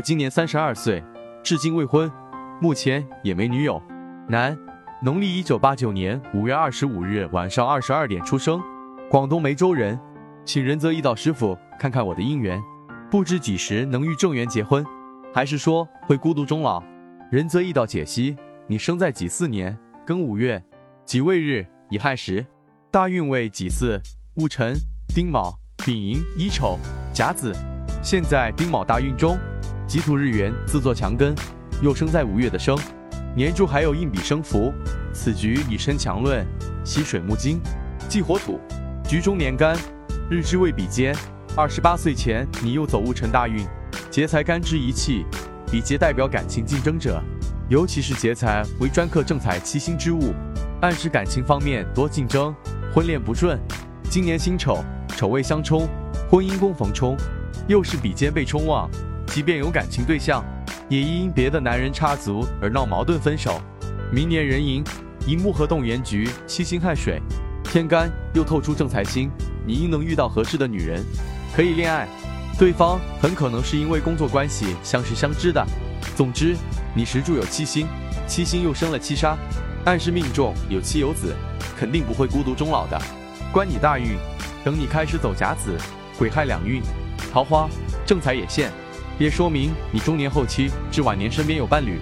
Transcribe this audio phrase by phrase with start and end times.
[0.00, 1.04] 我今年三十二岁，
[1.42, 2.10] 至今未婚，
[2.58, 3.82] 目前也没女友。
[4.26, 4.58] 男，
[5.02, 8.62] 农历一九八九年五月二十五日晚上二十二点出生，
[9.10, 10.00] 广东梅州人，
[10.42, 12.58] 请仁泽易道师傅看看我的姻缘，
[13.10, 14.82] 不知几时能与正缘结婚，
[15.34, 16.82] 还是说会孤独终老？
[17.30, 18.34] 仁泽易道解析：
[18.66, 20.64] 你生在己巳年庚午月
[21.04, 22.42] 己未日乙亥时，
[22.90, 24.00] 大运为己巳、
[24.36, 24.72] 戊辰、
[25.14, 25.52] 丁卯、
[25.84, 26.78] 丙寅、乙丑、
[27.12, 27.54] 甲子，
[28.02, 29.36] 现在丁卯大运中。
[29.90, 31.34] 己土日元自作强根，
[31.82, 32.78] 又生在五月的生，
[33.34, 34.72] 年柱还有印比生福，
[35.12, 36.46] 此局以身强论，
[36.84, 37.58] 喜水木金，
[38.08, 38.60] 忌火土。
[39.08, 39.76] 局中年干，
[40.30, 41.12] 日支未比肩。
[41.56, 43.66] 二十八岁前你又走戊辰大运，
[44.12, 45.26] 劫财干支一气，
[45.72, 47.20] 比劫代表感情竞争者，
[47.68, 50.32] 尤其是劫财为专克正财七星之物，
[50.82, 52.54] 暗示感情方面多竞争，
[52.94, 53.58] 婚恋不顺。
[54.08, 54.84] 今年辛丑，
[55.16, 55.88] 丑未相冲，
[56.30, 57.16] 婚姻宫逢冲，
[57.66, 58.88] 又是比肩被冲旺。
[59.30, 60.44] 即便有感情对象，
[60.88, 63.60] 也因别的男人插足而闹矛盾分手。
[64.12, 64.82] 明年壬寅，
[65.24, 67.22] 寅木合动元局，七星亥水，
[67.62, 69.30] 天干又透出正财星，
[69.64, 71.00] 你应能遇到合适的女人，
[71.54, 72.08] 可以恋爱。
[72.58, 75.64] 对方很可能是因为工作关系相识相知的。
[76.16, 76.56] 总之，
[76.92, 77.86] 你石柱有七星，
[78.26, 79.38] 七星又生了七杀，
[79.84, 81.36] 暗示命中有妻有子，
[81.78, 83.00] 肯定不会孤独终老的。
[83.52, 84.18] 关你大运，
[84.64, 85.78] 等你开始走甲子、
[86.18, 86.82] 癸亥两运，
[87.32, 87.68] 桃花、
[88.04, 88.72] 正财也现。
[89.20, 91.98] 也说明你中年后期至晚年身边有伴侣。